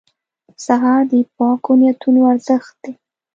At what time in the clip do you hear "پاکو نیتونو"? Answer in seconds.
1.37-2.21